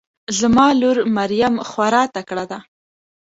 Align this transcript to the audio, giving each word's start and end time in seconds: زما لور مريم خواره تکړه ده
زما 0.39 0.67
لور 0.81 0.97
مريم 1.15 1.55
خواره 1.69 2.03
تکړه 2.15 2.45
ده 2.51 2.59